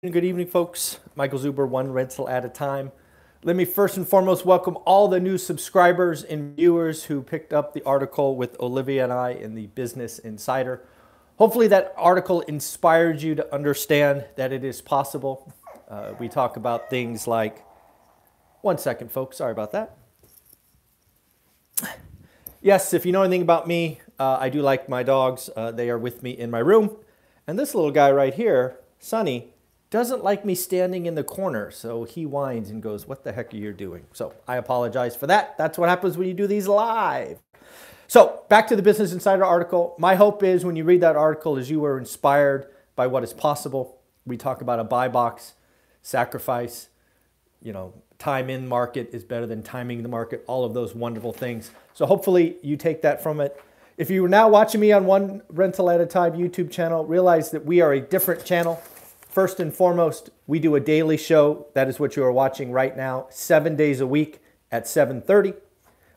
[0.00, 1.00] Good evening, folks.
[1.16, 2.92] Michael Zuber, one rental at a time.
[3.42, 7.74] Let me first and foremost welcome all the new subscribers and viewers who picked up
[7.74, 10.86] the article with Olivia and I in the Business Insider.
[11.36, 15.52] Hopefully, that article inspired you to understand that it is possible.
[15.88, 17.64] Uh, we talk about things like,
[18.60, 19.96] one second, folks, sorry about that.
[22.62, 25.50] Yes, if you know anything about me, uh, I do like my dogs.
[25.56, 26.98] Uh, they are with me in my room.
[27.48, 29.54] And this little guy right here, Sonny,
[29.90, 33.52] doesn't like me standing in the corner, so he whines and goes, What the heck
[33.54, 34.04] are you doing?
[34.12, 35.56] So I apologize for that.
[35.56, 37.38] That's what happens when you do these live.
[38.06, 39.94] So back to the Business Insider article.
[39.98, 43.32] My hope is when you read that article is you were inspired by what is
[43.32, 43.98] possible.
[44.26, 45.54] We talk about a buy box,
[46.02, 46.88] sacrifice,
[47.62, 51.32] you know, time in market is better than timing the market, all of those wonderful
[51.32, 51.70] things.
[51.94, 53.60] So hopefully you take that from it.
[53.96, 57.50] If you are now watching me on one rental at a time YouTube channel, realize
[57.50, 58.82] that we are a different channel.
[59.38, 61.68] First and foremost, we do a daily show.
[61.74, 64.40] That is what you are watching right now, seven days a week
[64.72, 65.54] at 7.30.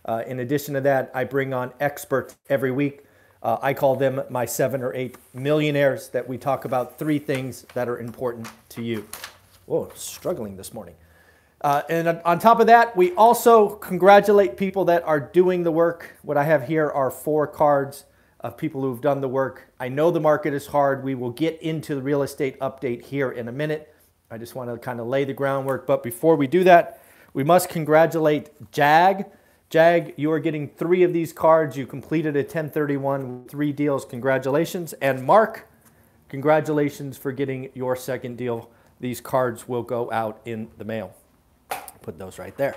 [0.03, 3.03] Uh, in addition to that, I bring on experts every week.
[3.43, 7.63] Uh, I call them my seven or eight millionaires that we talk about three things
[7.75, 9.07] that are important to you.
[9.67, 10.95] Whoa, struggling this morning.
[11.63, 16.17] Uh, and on top of that, we also congratulate people that are doing the work.
[16.23, 18.05] What I have here are four cards
[18.41, 19.71] of people who've done the work.
[19.79, 21.03] I know the market is hard.
[21.03, 23.93] We will get into the real estate update here in a minute.
[24.29, 25.85] I just want to kind of lay the groundwork.
[25.85, 27.03] But before we do that,
[27.33, 29.25] we must congratulate Jag.
[29.69, 31.77] Jag, you are getting three of these cards.
[31.77, 34.03] You completed a 1031, three deals.
[34.05, 34.93] Congratulations.
[34.93, 35.69] And Mark,
[36.27, 38.69] congratulations for getting your second deal.
[38.99, 41.13] These cards will go out in the mail.
[42.01, 42.75] Put those right there.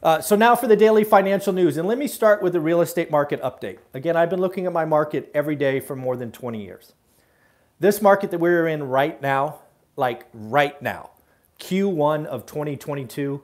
[0.00, 2.80] Uh, so now for the daily financial news, and let me start with the real
[2.80, 3.78] estate market update.
[3.94, 6.92] Again, I've been looking at my market every day for more than 20 years.
[7.80, 9.58] This market that we're in right now,
[9.96, 11.10] like right now,
[11.58, 13.42] Q1 of 2022,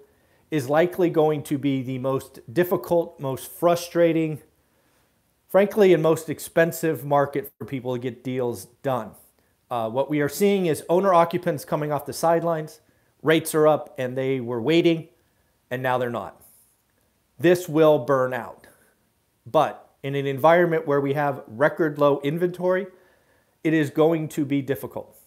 [0.53, 4.41] is likely going to be the most difficult, most frustrating,
[5.49, 9.11] frankly, and most expensive market for people to get deals done.
[9.73, 12.81] Uh, what we are seeing is owner occupants coming off the sidelines,
[13.23, 15.09] rates are up, and they were waiting,
[15.69, 16.44] and now they're not
[17.39, 18.67] this will burn out.
[19.47, 22.87] But in an environment where we have record low inventory,
[23.63, 25.19] it is going to be difficult.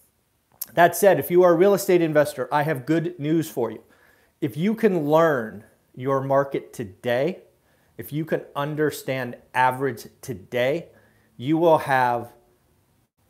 [0.74, 3.84] That said, if you are a real estate investor, I have good news for you.
[4.42, 5.64] If you can learn
[5.96, 7.40] your market today,
[7.98, 10.90] if you can understand average today,
[11.36, 12.34] you will have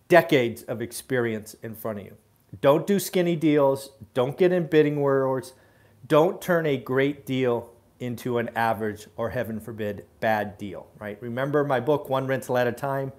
[0.09, 2.17] decades of experience in front of you.
[2.59, 3.91] Don't do skinny deals.
[4.13, 5.53] Don't get in bidding wars.
[6.05, 11.17] Don't turn a great deal into an average or heaven forbid bad deal, right?
[11.21, 13.11] Remember my book, One Rental at a Time?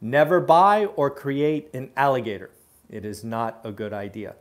[0.00, 2.50] Never buy or create an alligator.
[2.88, 4.36] It is not a good idea.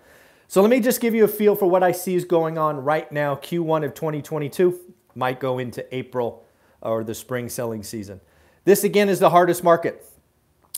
[0.48, 2.78] So let me just give you a feel for what I see is going on
[2.78, 3.36] right now.
[3.36, 4.80] Q1 of 2022
[5.16, 6.46] might go into April
[6.82, 8.22] or the spring selling season.
[8.64, 10.06] This again is the hardest market.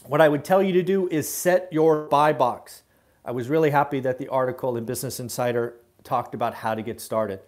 [0.06, 2.84] What I would tell you to do is set your buy box.
[3.24, 7.00] I was really happy that the article in Business Insider talked about how to get
[7.00, 7.42] started.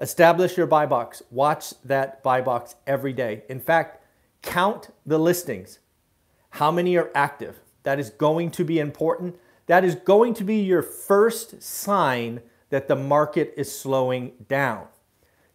[0.00, 1.22] Establish your buy box.
[1.30, 3.44] Watch that buy box every day.
[3.48, 4.02] In fact,
[4.42, 5.78] count the listings.
[6.50, 7.60] How many are active?
[7.84, 9.36] That is going to be important.
[9.66, 12.40] That is going to be your first sign
[12.70, 14.86] that the market is slowing down.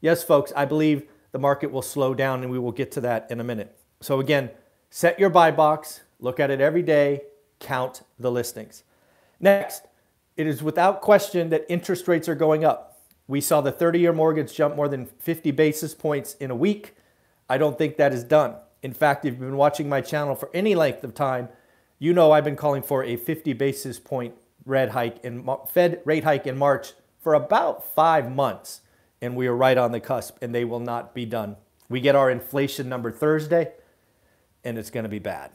[0.02, 3.30] Yes, folks, I believe the market will slow down and we will get to that
[3.30, 3.78] in a minute.
[4.02, 4.50] So again,
[4.90, 7.24] set your buy box, look at it every day,
[7.60, 8.84] count the listings.
[9.40, 9.86] Next,
[10.38, 12.89] it is without question that interest rates are going up.
[13.30, 16.96] We saw the 30 year mortgage jump more than 50 basis points in a week.
[17.48, 18.56] I don't think that is done.
[18.82, 21.50] In fact, if you've been watching my channel for any length of time,
[22.00, 24.34] you know I've been calling for a 50 basis point
[24.66, 28.82] red hike in Fed rate hike in March for about five months,
[29.22, 31.56] and we are right on the cusp, and they will not be done.
[31.88, 33.74] We get our inflation number Thursday,
[34.64, 35.52] and it's going to be bad.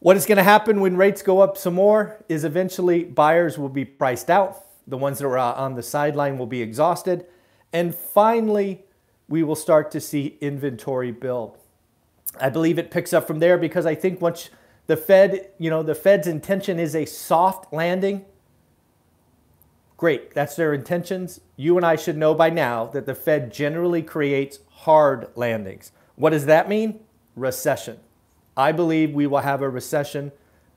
[0.00, 3.70] What is going to happen when rates go up some more is eventually buyers will
[3.70, 4.67] be priced out.
[4.88, 7.26] The ones that are on the sideline will be exhausted.
[7.72, 8.84] And finally,
[9.28, 11.58] we will start to see inventory build.
[12.40, 14.48] I believe it picks up from there because I think once
[14.86, 18.24] the Fed, you know, the Fed's intention is a soft landing.
[19.98, 21.40] Great, that's their intentions.
[21.56, 25.92] You and I should know by now that the Fed generally creates hard landings.
[26.16, 27.00] What does that mean?
[27.36, 27.98] Recession.
[28.56, 30.32] I believe we will have a recession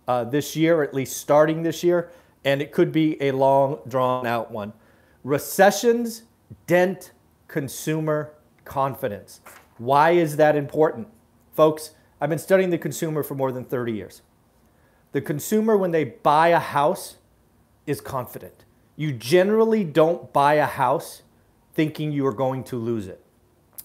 [0.08, 2.12] uh, this year, at least starting this year
[2.44, 4.74] and it could be a long, drawn out one.
[5.24, 6.24] Recessions
[6.68, 7.12] dent
[7.48, 8.34] consumer
[8.66, 9.42] confidence.
[9.78, 11.08] Why is that important?
[11.54, 14.22] Folks, I've been studying the consumer for more than 30 years.
[15.12, 17.18] The consumer, when they buy a house,
[17.86, 18.66] is confident.
[18.96, 21.24] You generally don't buy a house
[21.74, 23.24] thinking you are going to lose it.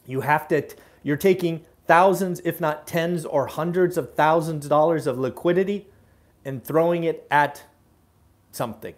[0.06, 0.66] You have to,
[1.02, 5.86] you're taking thousands, if not tens or hundreds of thousands of dollars of liquidity
[6.44, 7.64] and throwing it at
[8.56, 8.94] something.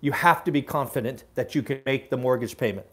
[0.00, 2.86] You have to be confident that you can make the mortgage payment.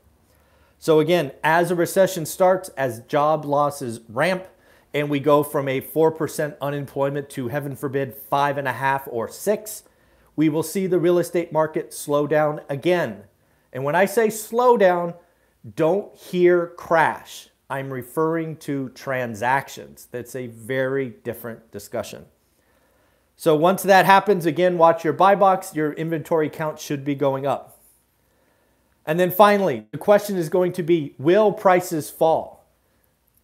[0.80, 4.48] So, again, as a recession starts, as job losses ramp,
[4.94, 9.28] and we go from a 4% unemployment to, heaven forbid, five and a half or
[9.28, 9.84] six,
[10.36, 13.24] we will see the real estate market slow down again.
[13.74, 15.14] And when I say slow down,
[15.76, 17.50] don't hear crash.
[17.70, 20.08] I'm referring to transactions.
[20.12, 22.26] That's a very different discussion.
[23.38, 25.76] So once that happens, again, watch your buy box.
[25.76, 27.82] Your inventory count should be going up.
[29.06, 32.66] And then finally, the question is going to be, will prices fall?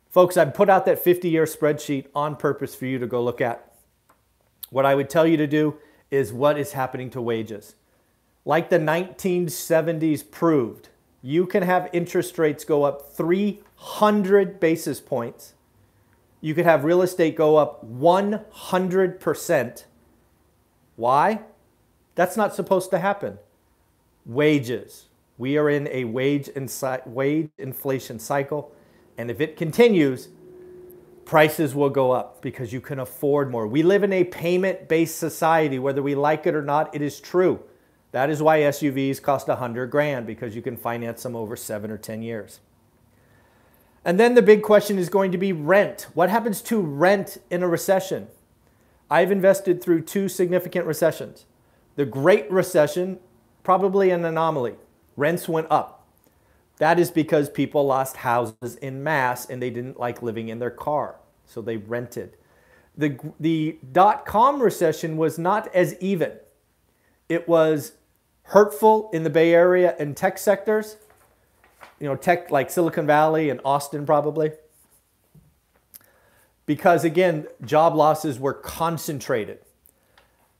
[0.10, 3.72] Folks, I've put out that 50-year spreadsheet on purpose for you to go look at.
[4.70, 5.78] What I would tell you to do
[6.10, 7.76] is what is happening to wages.
[8.44, 10.90] Like the 1970s proved,
[11.22, 15.54] you can have interest rates go up 300 basis points.
[16.42, 19.84] You could have real estate go up 100%.
[20.96, 21.42] Why?
[22.16, 23.38] That's not supposed to happen.
[24.26, 25.06] Wages.
[25.38, 28.74] We are in a wage, insi- wage inflation cycle.
[29.18, 30.30] And if it continues,
[31.26, 33.68] prices will go up because you can afford more.
[33.68, 37.20] We live in a payment based society, whether we like it or not, it is
[37.20, 37.62] true.
[38.12, 41.98] That is why SUVs cost 100 grand because you can finance them over 7 or
[41.98, 42.60] 10 years.
[44.04, 46.08] And then the big question is going to be rent.
[46.14, 48.28] What happens to rent in a recession?
[49.10, 51.46] I've invested through two significant recessions.
[51.98, 53.20] The Great Recession,
[53.64, 54.76] probably an anomaly.
[55.18, 56.08] Rents went up.
[56.78, 60.72] That is because people lost houses in mass and they didn't like living in their
[60.72, 62.38] car, so they rented.
[62.98, 66.32] The, the dot com recession was not as even.
[67.30, 67.94] It was
[68.44, 70.98] hurtful in the Bay Area and tech sectors,
[72.00, 74.52] you know, tech like Silicon Valley and Austin probably.
[76.66, 79.60] Because again, job losses were concentrated.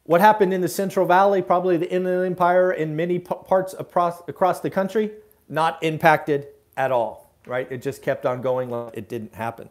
[0.04, 4.60] What happened in the Central Valley, probably the Inland Empire in many parts across, across
[4.60, 5.12] the country,
[5.48, 7.72] not impacted at all, right?
[7.72, 9.70] It just kept on going it didn't happen.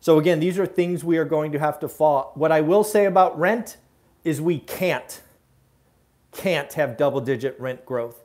[0.00, 2.32] So again, these are things we are going to have to fall.
[2.34, 3.76] What I will say about rent
[4.24, 5.22] is we can't
[6.30, 8.22] can't have double digit rent growth.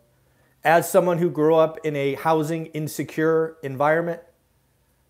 [0.63, 4.21] As someone who grew up in a housing insecure environment,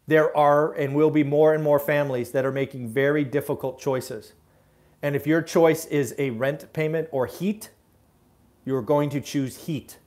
[0.07, 4.33] there are and will be more and more families that are making very difficult choices.
[5.01, 7.69] And if your choice is a rent payment or heat,
[8.65, 9.99] you're going to choose heat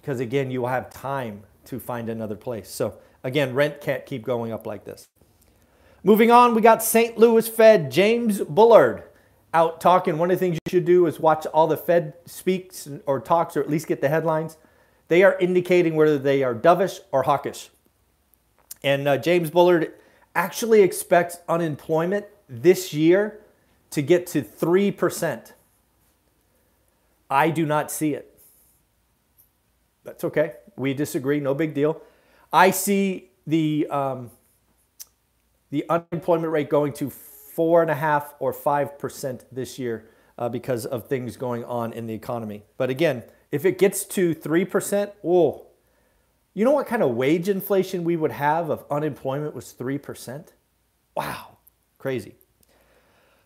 [0.00, 2.70] because, again, you will have time to find another place.
[2.70, 5.08] So, again, rent can't keep going up like this.
[6.04, 7.18] Moving on, we got St.
[7.18, 9.02] Louis Fed James Bullard
[9.54, 12.88] out talking, one of the things you should do is watch all the Fed speaks
[13.06, 14.56] or talks or at least get the headlines.
[15.08, 17.70] They are indicating whether they are dovish or hawkish.
[18.82, 19.94] And uh, James Bullard
[20.34, 23.40] actually expects unemployment this year
[23.90, 25.52] to get to 3%.
[27.30, 28.38] I do not see it.
[30.04, 30.54] That's okay.
[30.76, 32.00] We disagree, no big deal.
[32.52, 34.30] I see the, um,
[35.70, 40.08] the unemployment rate going to four and a half or five percent this year
[40.38, 42.62] uh, because of things going on in the economy.
[42.76, 45.66] But again, if it gets to three percent, oh,
[46.54, 50.52] you know what kind of wage inflation we would have if unemployment was three percent?
[51.14, 51.58] Wow,
[51.98, 52.36] crazy.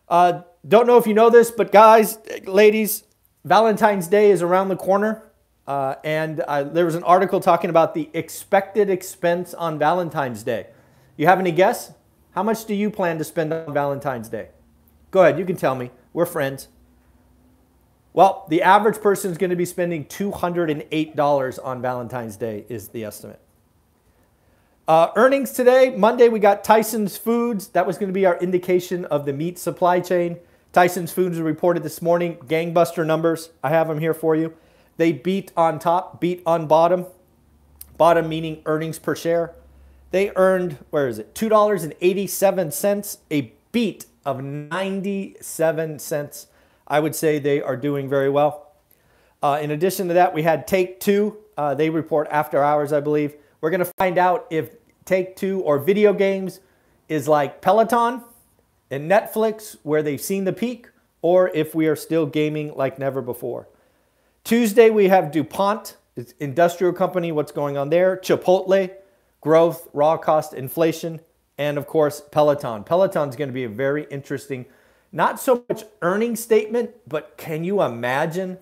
[0.07, 3.03] Uh, don't know if you know this, but guys, ladies,
[3.43, 5.23] Valentine's Day is around the corner.
[5.65, 10.67] Uh, and uh, there was an article talking about the expected expense on Valentine's Day.
[11.15, 11.93] You have any guess?
[12.31, 14.49] How much do you plan to spend on Valentine's Day?
[15.11, 15.91] Go ahead, you can tell me.
[16.11, 16.67] We're friends.
[18.13, 23.03] Well, the average person is going to be spending $208 on Valentine's Day, is the
[23.03, 23.39] estimate.
[24.87, 27.69] Uh, earnings today, Monday, we got Tyson's Foods.
[27.69, 30.37] That was going to be our indication of the meat supply chain.
[30.73, 33.49] Tyson's Foods reported this morning gangbuster numbers.
[33.63, 34.53] I have them here for you.
[34.97, 37.07] They beat on top, beat on bottom.
[37.97, 39.55] Bottom meaning earnings per share.
[40.11, 46.47] They earned, where is it, $2.87, a beat of 97 cents.
[46.93, 48.71] I would say they are doing very well.
[49.41, 51.37] Uh, in addition to that, we had Take Two.
[51.57, 53.33] Uh, they report after hours, I believe.
[53.61, 56.59] We're going to find out if Take Two or video games
[57.09, 58.23] is like Peloton
[58.91, 60.87] and Netflix, where they've seen the peak,
[61.23, 63.67] or if we are still gaming like never before.
[64.43, 68.17] Tuesday, we have DuPont, it's industrial company, what's going on there.
[68.17, 68.91] Chipotle,
[69.41, 71.21] growth, raw cost inflation,
[71.57, 72.83] and of course, Peloton.
[72.83, 74.67] Peloton is going to be a very interesting,
[75.13, 78.57] not so much earning statement, but can you imagine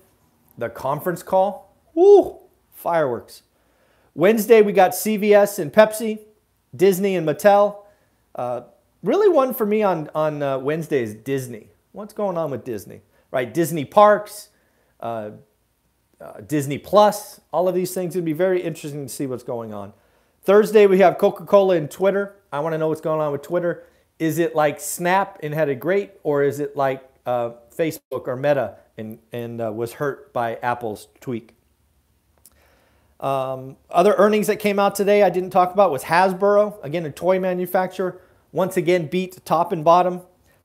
[0.58, 2.38] the conference call, woo,
[2.72, 3.44] fireworks.
[4.14, 6.20] Wednesday, we got CVS and Pepsi,
[6.76, 7.78] Disney and Mattel.
[8.36, 8.62] Uh,
[9.04, 11.68] really, one for me on, on uh, Wednesday is Disney.
[11.94, 13.02] What's going on with Disney?
[13.32, 14.50] Right, Disney Parks,
[15.00, 15.32] uh,
[16.20, 18.16] uh Disney Plus, all of these things.
[18.16, 19.94] It'd be very interesting to see what's going on.
[20.44, 22.36] Thursday, we have Coca Cola and Twitter.
[22.52, 23.86] I want to know what's going on with Twitter.
[24.22, 28.36] Is it like Snap and had a great, or is it like uh, Facebook or
[28.36, 31.56] Meta and, and uh, was hurt by Apple's tweak?
[33.20, 37.12] Um, other earnings that came out today I didn't talk about was Hasbro, again, a
[37.12, 40.22] toy manufacturer, once again beat top and bottom.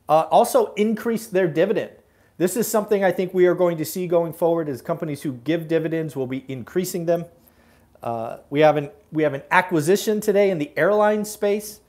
[0.07, 1.93] Uh, also increased their dividend.
[2.37, 5.33] This is something I think we are going to see going forward as companies who
[5.33, 7.25] give dividends will be increasing them.
[8.03, 11.81] Uh, we, have an, we have an acquisition today in the airline space.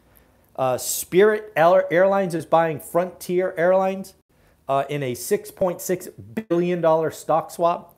[0.58, 4.16] Uh, Spirit Airlines is buying Frontier Airlines
[4.68, 7.96] uh, in a $6.6 billion stock swap.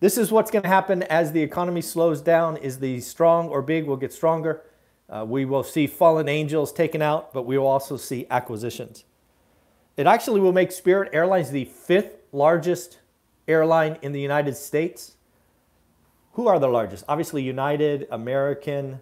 [0.00, 3.62] This is what's going to happen as the economy slows down is the strong or
[3.62, 4.62] big will get stronger.
[5.08, 9.04] Uh, we will see fallen angels taken out, but we will also see acquisitions.
[9.96, 12.98] It actually will make Spirit Airlines the fifth largest
[13.46, 15.16] airline in the United States.
[16.32, 17.04] Who are the largest?
[17.08, 19.00] Obviously, United, American,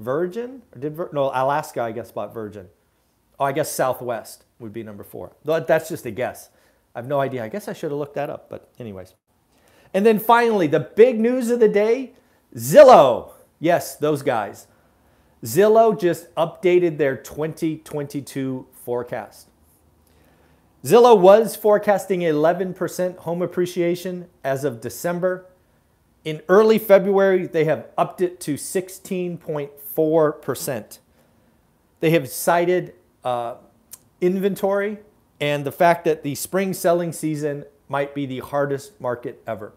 [0.00, 1.82] Virgin, or did no Alaska?
[1.82, 2.68] I guess bought Virgin.
[3.38, 5.32] Oh, I guess Southwest would be number four.
[5.44, 6.48] That's just a guess.
[6.94, 7.44] I have no idea.
[7.44, 9.14] I guess I should have looked that up, but anyways.
[9.94, 12.14] And then finally, the big news of the day
[12.56, 13.32] Zillow.
[13.60, 14.66] Yes, those guys.
[15.44, 19.48] Zillow just updated their 2022 forecast.
[20.84, 25.46] Zillow was forecasting 11% home appreciation as of December.
[26.24, 30.98] In early February, they have upped it to 16.4%.
[32.00, 32.92] They have cited
[33.24, 33.54] uh,
[34.20, 34.98] inventory
[35.40, 39.72] and the fact that the spring selling season might be the hardest market ever.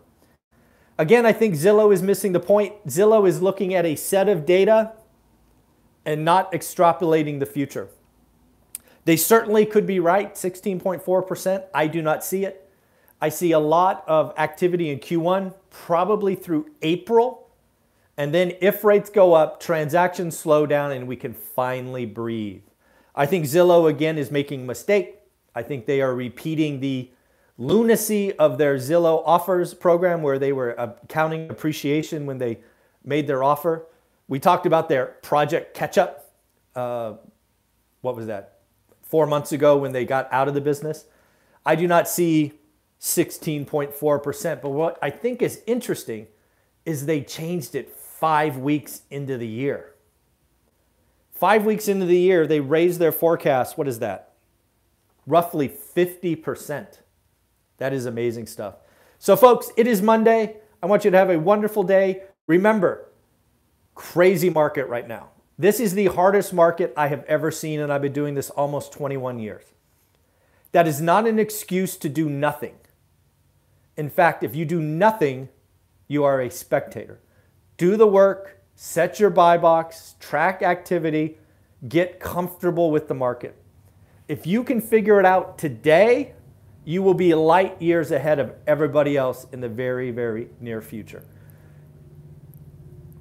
[0.97, 2.87] Again, I think Zillow is missing the point.
[2.87, 4.93] Zillow is looking at a set of data
[6.05, 7.89] and not extrapolating the future.
[9.05, 11.63] They certainly could be right, 16.4%.
[11.73, 12.62] I do not see it.
[13.23, 17.47] I see a lot of activity in Q1, probably through April.
[18.17, 22.63] And then if rates go up, transactions slow down and we can finally breathe.
[23.15, 25.19] I think Zillow, again, is making a mistake.
[25.55, 27.11] I think they are repeating the
[27.57, 32.59] lunacy of their Zillow offers program where they were uh, counting appreciation when they
[33.05, 33.85] made their offer.
[34.27, 36.29] We talked about their project catch up.
[36.75, 37.13] Uh,
[38.01, 38.59] what was that?
[39.01, 41.05] Four months ago when they got out of the business.
[41.65, 42.59] I do not see
[43.03, 44.61] 16.4%.
[44.61, 46.27] But what I think is interesting
[46.85, 49.93] is they changed it five weeks into the year.
[51.33, 53.77] Five weeks into the year, they raised their forecast.
[53.77, 54.31] What is that?
[55.27, 56.99] Roughly 50%.
[57.77, 58.75] That is amazing stuff.
[59.19, 60.55] So, folks, it is Monday.
[60.81, 62.23] I want you to have a wonderful day.
[62.47, 63.09] Remember,
[63.95, 65.29] crazy market right now.
[65.59, 68.93] This is the hardest market I have ever seen, and I've been doing this almost
[68.93, 69.65] 21 years.
[70.71, 72.75] That is not an excuse to do nothing.
[73.97, 75.49] In fact, if you do nothing,
[76.07, 77.19] you are a spectator.
[77.77, 81.37] Do the work, set your buy box, track activity,
[81.87, 83.55] get comfortable with the market.
[84.27, 86.33] If you can figure it out today,
[86.85, 91.23] you will be light years ahead of everybody else in the very, very near future.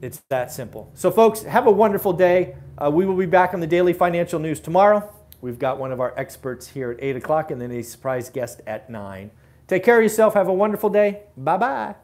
[0.00, 0.90] It's that simple.
[0.94, 2.56] So, folks, have a wonderful day.
[2.76, 5.08] Uh, we will be back on the Daily Financial News tomorrow.
[5.40, 8.62] We've got one of our experts here at 8 o'clock and then a surprise guest
[8.66, 9.30] at 9.
[9.72, 10.34] Take care of yourself.
[10.34, 11.22] Have a wonderful day.
[11.34, 11.94] Bye bye.